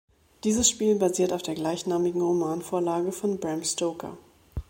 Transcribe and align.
Dieses 0.43 0.67
Spiel 0.67 0.95
basiert 0.95 1.31
auf 1.31 1.43
der 1.43 1.53
gleichnamigen 1.53 2.21
Romanvorlage 2.23 3.11
von 3.11 3.39
Bram 3.39 3.63
Stoker. 3.63 4.17